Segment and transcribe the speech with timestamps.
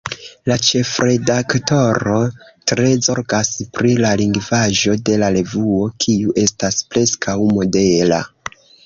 [0.49, 2.15] La ĉefredaktoro
[2.71, 8.21] tre zorgas pri la lingvaĵo de la revuo, kiu estas preskaŭ modela.